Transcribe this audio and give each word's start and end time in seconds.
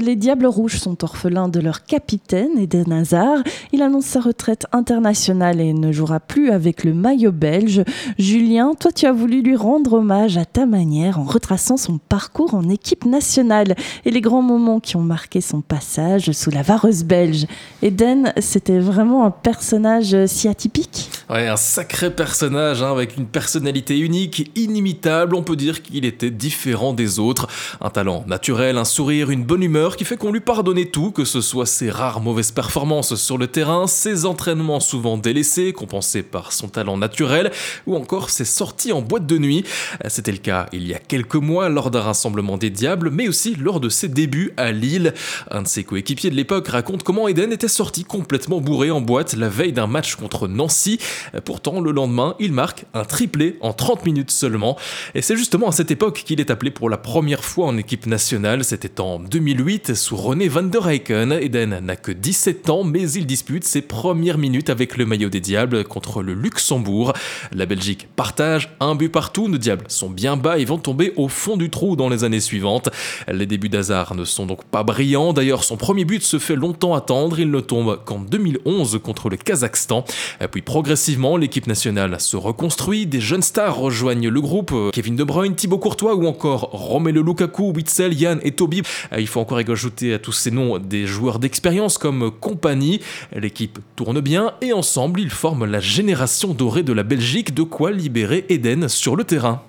Les 0.00 0.16
Diables 0.16 0.46
Rouges 0.46 0.78
sont 0.78 1.04
orphelins 1.04 1.48
de 1.48 1.60
leur 1.60 1.84
capitaine, 1.84 2.58
Eden 2.58 2.90
Hazard. 2.90 3.40
Il 3.72 3.82
annonce 3.82 4.06
sa 4.06 4.20
retraite 4.20 4.66
internationale 4.72 5.60
et 5.60 5.74
ne 5.74 5.92
jouera 5.92 6.20
plus 6.20 6.50
avec 6.50 6.84
le 6.84 6.94
maillot 6.94 7.32
belge. 7.32 7.84
Julien, 8.18 8.72
toi 8.80 8.92
tu 8.92 9.04
as 9.04 9.12
voulu 9.12 9.42
lui 9.42 9.56
rendre 9.56 9.92
hommage 9.92 10.38
à 10.38 10.46
ta 10.46 10.64
manière 10.64 11.20
en 11.20 11.24
retraçant 11.24 11.76
son 11.76 11.98
parcours 11.98 12.54
en 12.54 12.70
équipe 12.70 13.04
nationale 13.04 13.74
et 14.06 14.10
les 14.10 14.22
grands 14.22 14.40
moments 14.40 14.80
qui 14.80 14.96
ont 14.96 15.02
marqué 15.02 15.42
son 15.42 15.60
passage 15.60 16.32
sous 16.32 16.50
la 16.50 16.62
vareuse 16.62 17.04
belge. 17.04 17.46
Eden, 17.82 18.32
c'était 18.38 18.78
vraiment 18.78 19.26
un 19.26 19.30
personnage 19.30 20.16
si 20.24 20.48
atypique? 20.48 21.10
Un 21.32 21.56
sacré 21.56 22.10
personnage 22.10 22.82
hein, 22.82 22.90
avec 22.90 23.16
une 23.16 23.26
personnalité 23.26 23.96
unique, 23.96 24.50
inimitable. 24.56 25.36
On 25.36 25.44
peut 25.44 25.54
dire 25.54 25.80
qu'il 25.80 26.04
était 26.04 26.30
différent 26.30 26.92
des 26.92 27.20
autres. 27.20 27.46
Un 27.80 27.90
talent 27.90 28.24
naturel, 28.26 28.76
un 28.76 28.84
sourire, 28.84 29.30
une 29.30 29.44
bonne 29.44 29.62
humeur 29.62 29.96
qui 29.96 30.04
fait 30.04 30.16
qu'on 30.16 30.32
lui 30.32 30.40
pardonnait 30.40 30.86
tout, 30.86 31.12
que 31.12 31.24
ce 31.24 31.40
soit 31.40 31.66
ses 31.66 31.88
rares 31.88 32.20
mauvaises 32.20 32.50
performances 32.50 33.14
sur 33.14 33.38
le 33.38 33.46
terrain, 33.46 33.86
ses 33.86 34.26
entraînements 34.26 34.80
souvent 34.80 35.16
délaissés, 35.18 35.72
compensés 35.72 36.24
par 36.24 36.52
son 36.52 36.66
talent 36.66 36.96
naturel, 36.96 37.52
ou 37.86 37.94
encore 37.94 38.30
ses 38.30 38.44
sorties 38.44 38.92
en 38.92 39.00
boîte 39.00 39.26
de 39.26 39.38
nuit. 39.38 39.64
C'était 40.08 40.32
le 40.32 40.38
cas 40.38 40.66
il 40.72 40.84
y 40.84 40.94
a 40.94 40.98
quelques 40.98 41.36
mois 41.36 41.68
lors 41.68 41.92
d'un 41.92 42.00
rassemblement 42.00 42.58
des 42.58 42.70
Diables, 42.70 43.10
mais 43.10 43.28
aussi 43.28 43.54
lors 43.54 43.78
de 43.78 43.88
ses 43.88 44.08
débuts 44.08 44.52
à 44.56 44.72
Lille. 44.72 45.14
Un 45.52 45.62
de 45.62 45.68
ses 45.68 45.84
coéquipiers 45.84 46.30
de 46.30 46.34
l'époque 46.34 46.66
raconte 46.66 47.04
comment 47.04 47.28
Eden 47.28 47.52
était 47.52 47.68
sorti 47.68 48.02
complètement 48.02 48.60
bourré 48.60 48.90
en 48.90 49.00
boîte 49.00 49.34
la 49.34 49.48
veille 49.48 49.72
d'un 49.72 49.86
match 49.86 50.16
contre 50.16 50.48
Nancy. 50.48 50.98
Pourtant, 51.44 51.80
le 51.80 51.92
lendemain, 51.92 52.34
il 52.38 52.52
marque 52.52 52.84
un 52.94 53.04
triplé 53.04 53.56
en 53.60 53.72
30 53.72 54.04
minutes 54.06 54.30
seulement. 54.30 54.76
Et 55.14 55.22
c'est 55.22 55.36
justement 55.36 55.68
à 55.68 55.72
cette 55.72 55.90
époque 55.90 56.22
qu'il 56.24 56.40
est 56.40 56.50
appelé 56.50 56.70
pour 56.70 56.90
la 56.90 56.96
première 56.96 57.44
fois 57.44 57.66
en 57.66 57.76
équipe 57.76 58.06
nationale. 58.06 58.64
C'était 58.64 59.00
en 59.00 59.18
2008 59.18 59.94
sous 59.94 60.16
René 60.16 60.48
van 60.48 60.62
der 60.62 60.88
Eycken. 60.88 61.32
Eden 61.32 61.80
n'a 61.80 61.96
que 61.96 62.12
17 62.12 62.70
ans, 62.70 62.84
mais 62.84 63.10
il 63.12 63.26
dispute 63.26 63.64
ses 63.64 63.82
premières 63.82 64.38
minutes 64.38 64.70
avec 64.70 64.96
le 64.96 65.06
maillot 65.06 65.28
des 65.28 65.40
Diables 65.40 65.84
contre 65.84 66.22
le 66.22 66.34
Luxembourg. 66.34 67.12
La 67.52 67.66
Belgique 67.66 68.08
partage 68.16 68.74
un 68.80 68.94
but 68.94 69.08
partout. 69.08 69.48
Nos 69.48 69.58
Diables 69.58 69.86
sont 69.88 70.10
bien 70.10 70.36
bas 70.36 70.58
et 70.58 70.64
vont 70.64 70.78
tomber 70.78 71.12
au 71.16 71.28
fond 71.28 71.56
du 71.56 71.70
trou 71.70 71.96
dans 71.96 72.08
les 72.08 72.24
années 72.24 72.40
suivantes. 72.40 72.88
Les 73.28 73.46
débuts 73.46 73.68
d'Hazard 73.68 74.14
ne 74.14 74.24
sont 74.24 74.46
donc 74.46 74.64
pas 74.64 74.82
brillants. 74.82 75.32
D'ailleurs, 75.32 75.64
son 75.64 75.76
premier 75.76 76.04
but 76.04 76.22
se 76.22 76.38
fait 76.38 76.56
longtemps 76.56 76.94
attendre. 76.94 77.38
Il 77.38 77.50
ne 77.50 77.60
tombe 77.60 78.00
qu'en 78.04 78.20
2011 78.20 79.00
contre 79.02 79.28
le 79.28 79.36
Kazakhstan. 79.36 80.04
Puis 80.50 80.62
progressivement, 80.62 81.09
l'équipe 81.38 81.66
nationale 81.66 82.20
se 82.20 82.36
reconstruit. 82.36 83.06
Des 83.06 83.20
jeunes 83.20 83.42
stars 83.42 83.76
rejoignent 83.76 84.28
le 84.28 84.40
groupe. 84.40 84.74
Kevin 84.92 85.16
De 85.16 85.24
Bruyne, 85.24 85.54
Thibaut 85.54 85.78
Courtois 85.78 86.14
ou 86.14 86.26
encore 86.26 86.70
Romelu 86.72 87.22
Lukaku, 87.22 87.72
Witzel, 87.74 88.14
Yann 88.14 88.40
et 88.42 88.52
Toby. 88.52 88.82
Il 89.16 89.26
faut 89.26 89.40
encore 89.40 89.58
ajouter 89.58 90.14
à 90.14 90.18
tous 90.18 90.32
ces 90.32 90.50
noms 90.50 90.78
des 90.78 91.06
joueurs 91.06 91.38
d'expérience 91.38 91.98
comme 91.98 92.30
compagnie. 92.30 93.00
L'équipe 93.34 93.78
tourne 93.96 94.20
bien 94.20 94.52
et 94.60 94.72
ensemble 94.72 95.20
ils 95.20 95.30
forment 95.30 95.64
la 95.64 95.80
génération 95.80 96.54
dorée 96.54 96.82
de 96.82 96.92
la 96.92 97.02
Belgique, 97.02 97.54
de 97.54 97.62
quoi 97.62 97.90
libérer 97.90 98.46
Eden 98.48 98.88
sur 98.88 99.16
le 99.16 99.24
terrain 99.24 99.62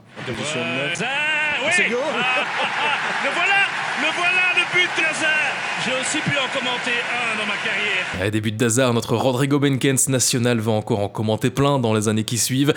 voilà, 3.33 3.61
le 4.01 4.09
voilà 4.17 4.45
le 4.55 4.63
but 4.73 4.89
de 4.97 5.07
J'ai 5.85 5.93
aussi 6.01 6.10
pu 6.23 6.37
en 6.37 6.47
commenter 6.57 6.91
un 6.91 7.37
dans 7.39 7.45
ma 7.45 7.57
carrière. 7.57 7.91
À 8.21 8.29
début 8.29 8.51
d'hasard, 8.51 8.93
notre 8.93 9.15
Rodrigo 9.15 9.59
Benkens 9.59 10.09
national 10.09 10.59
va 10.59 10.71
encore 10.71 10.99
en 10.99 11.09
commenter 11.09 11.49
plein 11.49 11.79
dans 11.79 11.93
les 11.93 12.07
années 12.07 12.23
qui 12.23 12.37
suivent, 12.37 12.73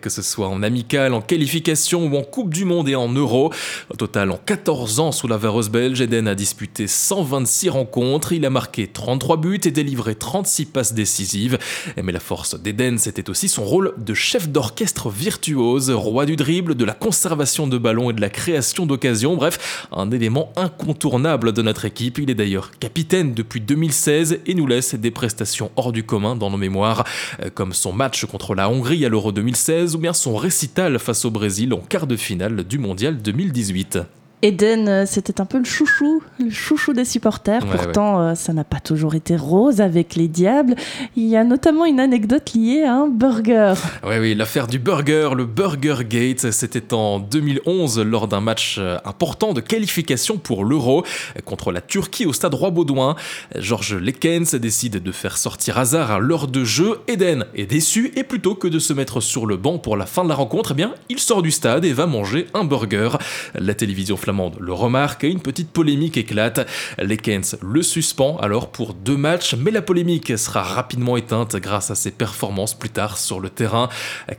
que 0.00 0.10
ce 0.10 0.22
soit 0.22 0.48
en 0.48 0.62
amical, 0.62 1.14
en 1.14 1.20
qualification 1.20 2.06
ou 2.06 2.16
en 2.16 2.22
Coupe 2.22 2.52
du 2.52 2.64
Monde 2.64 2.88
et 2.88 2.96
en 2.96 3.08
Euro. 3.08 3.52
Au 3.90 3.96
total, 3.96 4.30
en 4.30 4.38
14 4.38 5.00
ans 5.00 5.12
sous 5.12 5.28
la 5.28 5.36
vareuse 5.36 5.68
belge, 5.68 6.00
Eden 6.00 6.26
a 6.26 6.34
disputé 6.34 6.86
126 6.86 7.68
rencontres, 7.68 8.32
il 8.32 8.44
a 8.44 8.50
marqué 8.50 8.88
33 8.88 9.36
buts 9.36 9.60
et 9.64 9.70
délivré 9.70 10.14
36 10.14 10.66
passes 10.66 10.94
décisives. 10.94 11.58
Mais 12.02 12.12
la 12.12 12.20
force 12.20 12.60
d'Eden, 12.60 12.98
c'était 12.98 13.30
aussi 13.30 13.48
son 13.48 13.64
rôle 13.64 13.94
de 13.98 14.14
chef 14.14 14.48
d'orchestre 14.48 15.10
virtuose, 15.10 15.90
roi 15.90 16.26
du 16.26 16.36
dribble, 16.36 16.74
de 16.74 16.84
la 16.84 16.94
conservation 16.94 17.66
de 17.66 17.78
ballons 17.78 18.10
et 18.10 18.14
de 18.14 18.20
la 18.20 18.30
création 18.30 18.86
d'occasions, 18.86 19.36
bref, 19.36 19.86
un 19.92 20.10
élément 20.10 20.52
incontournable 20.56 21.52
de 21.52 21.62
notre 21.62 21.84
équipe. 21.84 22.18
Il 22.18 22.30
est 22.30 22.34
d'ailleurs 22.34 22.70
capitaine 22.88 23.34
depuis 23.34 23.60
2016 23.60 24.40
et 24.46 24.54
nous 24.54 24.66
laisse 24.66 24.94
des 24.94 25.10
prestations 25.10 25.70
hors 25.76 25.92
du 25.92 26.04
commun 26.04 26.36
dans 26.36 26.50
nos 26.50 26.56
mémoires, 26.56 27.04
euh, 27.42 27.50
comme 27.52 27.74
son 27.74 27.92
match 27.92 28.24
contre 28.24 28.54
la 28.54 28.70
Hongrie 28.70 29.04
à 29.04 29.10
l'Euro 29.10 29.30
2016 29.30 29.94
ou 29.94 29.98
bien 29.98 30.14
son 30.14 30.36
récital 30.36 30.98
face 30.98 31.26
au 31.26 31.30
Brésil 31.30 31.74
en 31.74 31.80
quart 31.80 32.06
de 32.06 32.16
finale 32.16 32.64
du 32.64 32.78
Mondial 32.78 33.18
2018. 33.20 33.98
Eden, 34.42 34.88
euh, 34.88 35.04
c'était 35.04 35.40
un 35.40 35.44
peu 35.44 35.58
le 35.58 35.64
chouchou, 35.64 36.22
le 36.38 36.50
chouchou 36.50 36.92
des 36.92 37.04
supporters. 37.04 37.66
Pourtant, 37.66 38.20
euh, 38.20 38.34
ça 38.36 38.52
n'a 38.52 38.62
pas 38.62 38.78
toujours 38.78 39.16
été 39.16 39.34
rose 39.34 39.80
avec 39.80 40.14
les 40.14 40.28
Diables. 40.28 40.76
Il 41.16 41.26
y 41.26 41.36
a 41.36 41.42
notamment 41.42 41.84
une 41.84 41.98
anecdote 41.98 42.52
liée 42.54 42.84
à 42.84 42.94
un 42.94 43.08
burger. 43.08 43.74
Oui, 44.06 44.14
oui, 44.20 44.34
l'affaire 44.36 44.68
du 44.68 44.78
burger, 44.78 45.30
le 45.36 45.44
Burger 45.44 46.04
Gate, 46.08 46.52
c'était 46.52 46.94
en 46.94 47.18
2011 47.18 47.98
lors 48.00 48.28
d'un 48.28 48.40
match 48.40 48.76
euh, 48.78 48.96
important 49.04 49.54
de 49.54 49.60
qualification 49.60 50.38
pour 50.38 50.64
l'Euro 50.64 51.04
contre 51.44 51.72
la 51.72 51.80
Turquie 51.80 52.24
au 52.24 52.32
stade 52.32 52.54
Roi-Baudouin. 52.54 53.16
Georges 53.56 53.96
Lekens 53.96 54.54
décide 54.54 55.02
de 55.02 55.12
faire 55.12 55.36
sortir 55.36 55.78
Hazard 55.78 56.12
à 56.12 56.20
l'heure 56.20 56.46
de 56.46 56.64
jeu. 56.64 57.00
Eden 57.08 57.44
est 57.56 57.66
déçu 57.66 58.12
et 58.14 58.22
plutôt 58.22 58.54
que 58.54 58.68
de 58.68 58.78
se 58.78 58.92
mettre 58.92 59.20
sur 59.20 59.46
le 59.46 59.56
banc 59.56 59.78
pour 59.78 59.96
la 59.96 60.06
fin 60.06 60.22
de 60.22 60.28
la 60.28 60.36
rencontre, 60.36 60.70
eh 60.72 60.74
bien, 60.74 60.94
il 61.08 61.18
sort 61.18 61.42
du 61.42 61.50
stade 61.50 61.84
et 61.84 61.92
va 61.92 62.06
manger 62.06 62.46
un 62.54 62.62
burger. 62.62 63.10
La 63.56 63.74
télévision 63.74 64.16
le 64.60 64.72
remarque 64.72 65.24
et 65.24 65.28
une 65.28 65.40
petite 65.40 65.70
polémique 65.70 66.16
éclate. 66.16 66.68
Lekens 66.98 67.56
le 67.62 67.82
suspend 67.82 68.36
alors 68.38 68.70
pour 68.70 68.94
deux 68.94 69.16
matchs, 69.16 69.54
mais 69.54 69.70
la 69.70 69.82
polémique 69.82 70.36
sera 70.38 70.62
rapidement 70.62 71.16
éteinte 71.16 71.56
grâce 71.56 71.90
à 71.90 71.94
ses 71.94 72.10
performances 72.10 72.74
plus 72.74 72.90
tard 72.90 73.18
sur 73.18 73.40
le 73.40 73.50
terrain. 73.50 73.88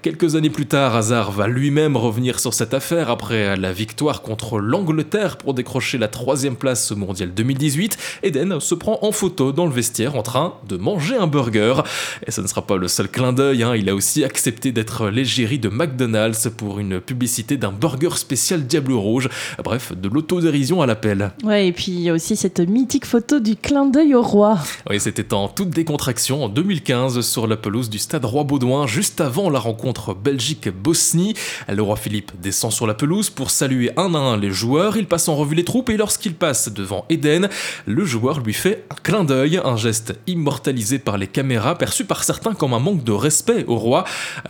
Quelques 0.02 0.36
années 0.36 0.50
plus 0.50 0.68
tard, 0.68 0.96
Hazard 0.96 1.32
va 1.32 1.48
lui-même 1.48 1.98
revenir 1.98 2.40
sur 2.40 2.54
cette 2.54 2.74
affaire 2.74 3.10
après 3.10 3.58
la 3.58 3.72
victoire 3.72 4.22
contre 4.22 4.60
l'Angleterre 4.60 5.38
pour 5.38 5.54
décrocher 5.54 5.98
la 5.98 6.08
troisième 6.08 6.56
place 6.56 6.92
au 6.92 6.96
Mondial 6.96 7.34
2018. 7.34 7.98
Eden 8.24 8.60
se 8.60 8.76
prend 8.76 9.00
en 9.02 9.12
photo 9.12 9.52
dans 9.52 9.66
le 9.66 9.72
vestiaire 9.72 10.16
en 10.16 10.24
train 10.24 10.56
de 10.68 10.78
manger 10.78 11.16
un 11.16 11.28
burger. 11.28 11.82
Et 12.28 12.32
ce 12.32 12.42
ne 12.42 12.48
sera 12.48 12.66
pas 12.66 12.78
le 12.78 12.88
seul 12.88 13.10
clin 13.10 13.34
d'œil, 13.34 13.64
hein. 13.64 13.76
il 13.76 13.90
a 13.90 13.96
aussi 13.96 14.24
accepté 14.24 14.72
d'être 14.72 15.10
l'égérie 15.10 15.60
de 15.60 15.70
McDonald's 15.70 16.50
pour 16.58 16.80
une 16.80 17.00
publicité 17.00 17.58
d'un 17.58 17.72
burger 17.72 18.16
spécial 18.16 18.66
Diable 18.66 18.94
Rouge. 18.94 19.30
Bref, 19.64 19.79
de 19.94 20.10
l'autodérision 20.10 20.82
à 20.82 20.86
l'appel. 20.86 21.32
Ouais, 21.44 21.68
et 21.68 21.72
puis 21.72 21.92
il 21.92 22.02
y 22.02 22.10
a 22.10 22.14
aussi 22.14 22.36
cette 22.36 22.60
mythique 22.60 23.06
photo 23.06 23.40
du 23.40 23.56
clin 23.56 23.86
d'œil 23.86 24.16
au 24.16 24.22
roi. 24.22 24.60
Oui, 24.90 25.00
c'était 25.00 25.34
en 25.34 25.48
toute 25.48 25.70
décontraction 25.70 26.44
en 26.44 26.50
2015 26.50 27.22
sur 27.22 27.48
la 27.48 27.58
pelouse 27.58 27.90
du 27.90 28.00
stade 28.00 28.26
Roi-Baudouin, 28.26 28.88
juste 28.88 29.22
avant 29.22 29.50
la 29.50 29.60
rencontre 29.60 30.14
Belgique-Bosnie. 30.14 31.34
Le 31.68 31.82
roi 31.82 31.96
Philippe 31.96 32.32
descend 32.42 32.72
sur 32.72 32.88
la 32.88 32.94
pelouse 32.94 33.30
pour 33.30 33.52
saluer 33.52 33.92
un 33.98 34.14
à 34.14 34.18
un 34.18 34.38
les 34.38 34.52
joueurs. 34.52 34.98
Il 34.98 35.08
passe 35.08 35.28
en 35.28 35.36
revue 35.36 35.56
les 35.56 35.64
troupes 35.64 35.90
et 35.90 35.98
lorsqu'il 35.98 36.34
passe 36.34 36.70
devant 36.70 37.06
Eden, 37.10 37.50
le 37.86 38.06
joueur 38.06 38.40
lui 38.40 38.54
fait 38.54 38.86
un 38.92 38.96
clin 39.02 39.24
d'œil, 39.24 39.60
un 39.64 39.78
geste 39.78 40.16
immortalisé 40.28 41.00
par 41.00 41.18
les 41.18 41.28
caméras, 41.28 41.78
perçu 41.78 42.06
par 42.06 42.24
certains 42.24 42.54
comme 42.54 42.74
un 42.74 42.80
manque 42.80 43.04
de 43.04 43.12
respect 43.12 43.66
au 43.68 43.78
roi. 43.78 44.04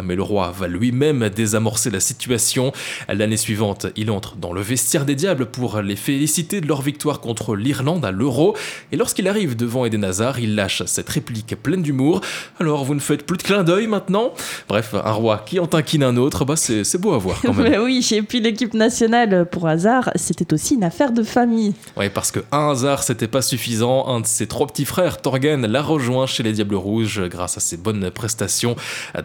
Mais 0.03 0.15
le 0.15 0.23
roi 0.23 0.51
va 0.57 0.67
lui-même 0.67 1.29
désamorcer 1.29 1.89
la 1.89 1.99
situation. 1.99 2.71
L'année 3.07 3.37
suivante, 3.37 3.87
il 3.95 4.11
entre 4.11 4.35
dans 4.35 4.53
le 4.53 4.61
vestiaire 4.61 5.05
des 5.05 5.15
Diables 5.19 5.47
pour 5.47 5.81
les 5.81 5.97
féliciter 5.97 6.61
de 6.61 6.67
leur 6.67 6.81
victoire 6.81 7.19
contre 7.19 7.53
l'Irlande 7.53 8.05
à 8.05 8.11
l'Euro. 8.11 8.55
Et 8.93 8.95
lorsqu'il 8.95 9.27
arrive 9.27 9.57
devant 9.57 9.83
Eden 9.83 10.05
Hazard, 10.05 10.39
il 10.39 10.55
lâche 10.55 10.81
cette 10.85 11.09
réplique 11.09 11.55
pleine 11.61 11.81
d'humour. 11.81 12.21
Alors 12.57 12.85
vous 12.85 12.95
ne 12.95 13.01
faites 13.01 13.25
plus 13.25 13.35
de 13.35 13.43
clin 13.43 13.65
d'œil 13.65 13.87
maintenant? 13.87 14.31
Bref, 14.69 14.93
un 14.95 15.11
roi 15.11 15.43
qui 15.45 15.59
en 15.59 15.67
taquine 15.67 16.03
un 16.03 16.15
autre, 16.15 16.45
bah 16.45 16.55
c'est 16.55 16.97
beau 17.01 17.11
à 17.11 17.17
voir 17.17 17.41
quand 17.41 17.53
même. 17.57 17.81
oui, 17.83 18.07
et 18.11 18.21
puis 18.21 18.39
l'équipe 18.39 18.73
nationale 18.73 19.45
pour 19.51 19.67
Hazard, 19.67 20.09
c'était 20.15 20.53
aussi 20.53 20.75
une 20.75 20.85
affaire 20.85 21.11
de 21.11 21.23
famille. 21.23 21.73
Oui, 21.97 22.09
parce 22.09 22.31
que 22.31 22.39
un 22.53 22.69
Hazard, 22.71 23.03
c'était 23.03 23.27
pas 23.27 23.41
suffisant. 23.41 24.07
Un 24.07 24.21
de 24.21 24.25
ses 24.25 24.47
trois 24.47 24.67
petits 24.67 24.85
frères, 24.85 25.21
Torgen, 25.21 25.65
l'a 25.67 25.81
rejoint 25.81 26.27
chez 26.27 26.43
les 26.43 26.53
Diables 26.53 26.75
Rouges 26.75 27.21
grâce 27.27 27.57
à 27.57 27.59
ses 27.59 27.75
bonnes 27.75 28.09
prestations. 28.09 28.77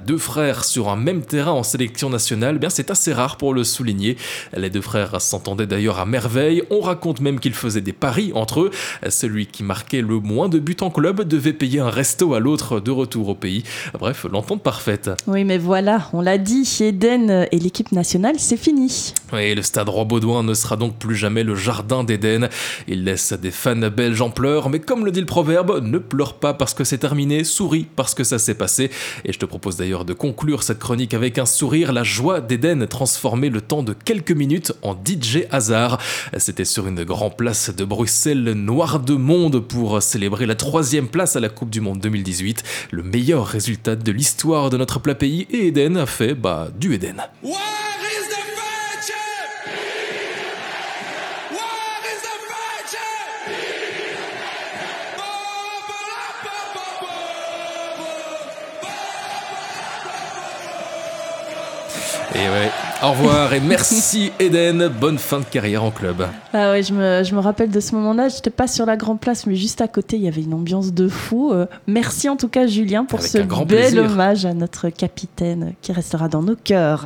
Deux 0.06 0.18
frères 0.18 0.64
sur 0.64 0.88
un 0.88 0.96
même 0.96 1.22
terrain 1.22 1.52
en 1.52 1.62
sélection 1.62 2.10
nationale, 2.10 2.56
eh 2.56 2.58
bien 2.58 2.70
c'est 2.70 2.90
assez 2.90 3.12
rare 3.12 3.36
pour 3.36 3.54
le 3.54 3.62
souligner. 3.62 4.16
Les 4.56 4.70
deux 4.70 4.80
frères 4.80 5.20
s'entendaient 5.20 5.66
d'ailleurs 5.66 5.83
à 5.92 6.06
merveille. 6.06 6.62
On 6.70 6.80
raconte 6.80 7.20
même 7.20 7.38
qu'ils 7.38 7.54
faisaient 7.54 7.80
des 7.80 7.92
paris 7.92 8.32
entre 8.34 8.62
eux. 8.62 8.70
Celui 9.08 9.46
qui 9.46 9.62
marquait 9.62 10.00
le 10.00 10.20
moins 10.20 10.48
de 10.48 10.58
buts 10.58 10.76
en 10.80 10.90
club 10.90 11.22
devait 11.22 11.52
payer 11.52 11.80
un 11.80 11.90
resto 11.90 12.34
à 12.34 12.40
l'autre 12.40 12.80
de 12.80 12.90
retour 12.90 13.28
au 13.28 13.34
pays. 13.34 13.62
Bref, 13.98 14.26
l'entente 14.30 14.62
parfaite. 14.62 15.10
Oui, 15.26 15.44
mais 15.44 15.58
voilà, 15.58 16.08
on 16.12 16.20
l'a 16.20 16.38
dit, 16.38 16.68
Eden 16.80 17.46
et 17.52 17.58
l'équipe 17.58 17.92
nationale, 17.92 18.36
c'est 18.38 18.56
fini. 18.56 19.14
Oui, 19.32 19.54
le 19.54 19.62
stade 19.62 19.88
Roi-Baudouin 19.88 20.42
ne 20.42 20.54
sera 20.54 20.76
donc 20.76 20.96
plus 20.96 21.16
jamais 21.16 21.42
le 21.42 21.54
jardin 21.54 22.04
d'Eden. 22.04 22.48
Il 22.88 23.04
laisse 23.04 23.32
des 23.32 23.50
fans 23.50 23.76
belges 23.76 24.20
en 24.20 24.30
pleurs, 24.30 24.70
mais 24.70 24.80
comme 24.80 25.04
le 25.04 25.10
dit 25.10 25.20
le 25.20 25.26
proverbe, 25.26 25.82
ne 25.82 25.98
pleure 25.98 26.34
pas 26.34 26.54
parce 26.54 26.74
que 26.74 26.84
c'est 26.84 26.98
terminé, 26.98 27.44
souris 27.44 27.86
parce 27.96 28.14
que 28.14 28.24
ça 28.24 28.38
s'est 28.38 28.54
passé. 28.54 28.90
Et 29.24 29.32
je 29.32 29.38
te 29.38 29.44
propose 29.44 29.76
d'ailleurs 29.76 30.04
de 30.04 30.12
conclure 30.12 30.62
cette 30.62 30.78
chronique 30.78 31.14
avec 31.14 31.38
un 31.38 31.46
sourire, 31.46 31.92
la 31.92 32.02
joie 32.02 32.40
d'Eden 32.40 32.86
transformer 32.86 33.50
le 33.50 33.60
temps 33.60 33.82
de 33.82 33.92
quelques 33.92 34.32
minutes 34.32 34.72
en 34.82 34.94
DJ 34.94 35.46
C'était 36.38 36.64
sur 36.64 36.86
une 36.86 37.04
grande 37.04 37.36
place 37.36 37.74
de 37.74 37.84
Bruxelles, 37.84 38.52
noire 38.52 39.00
de 39.00 39.14
monde, 39.14 39.60
pour 39.60 40.02
célébrer 40.02 40.46
la 40.46 40.54
troisième 40.54 41.08
place 41.08 41.36
à 41.36 41.40
la 41.40 41.48
Coupe 41.48 41.70
du 41.70 41.80
Monde 41.80 42.00
2018. 42.00 42.62
Le 42.90 43.02
meilleur 43.02 43.46
résultat 43.46 43.96
de 43.96 44.12
l'histoire 44.12 44.70
de 44.70 44.76
notre 44.76 45.00
plat 45.00 45.14
pays 45.14 45.46
et 45.50 45.68
Eden 45.68 45.96
a 45.96 46.06
fait 46.06 46.34
bah, 46.34 46.68
du 46.78 46.94
Eden. 46.94 47.22
Et 62.34 62.38
ouais, 62.38 62.70
au 63.02 63.10
revoir 63.12 63.52
et 63.52 63.60
merci 63.60 64.32
Eden, 64.40 64.88
bonne 64.88 65.18
fin 65.18 65.40
de 65.40 65.44
carrière 65.44 65.84
en 65.84 65.90
club. 65.90 66.26
Ah 66.52 66.70
ouais, 66.70 66.82
je 66.82 66.92
me, 66.92 67.22
je 67.22 67.34
me 67.34 67.40
rappelle 67.40 67.70
de 67.70 67.80
ce 67.80 67.94
moment-là, 67.94 68.28
j'étais 68.28 68.50
pas 68.50 68.66
sur 68.66 68.86
la 68.86 68.96
grande 68.96 69.20
place, 69.20 69.46
mais 69.46 69.54
juste 69.54 69.80
à 69.80 69.88
côté, 69.88 70.16
il 70.16 70.22
y 70.22 70.28
avait 70.28 70.42
une 70.42 70.54
ambiance 70.54 70.92
de 70.92 71.08
fou. 71.08 71.52
Euh, 71.52 71.66
merci 71.86 72.28
en 72.28 72.36
tout 72.36 72.48
cas 72.48 72.66
Julien 72.66 73.04
pour 73.04 73.18
Avec 73.20 73.30
ce 73.30 73.38
grand 73.38 73.66
bel 73.66 73.78
plaisir. 73.92 74.04
hommage 74.04 74.46
à 74.46 74.54
notre 74.54 74.88
capitaine 74.88 75.74
qui 75.82 75.92
restera 75.92 76.28
dans 76.28 76.42
nos 76.42 76.56
cœurs. 76.56 77.02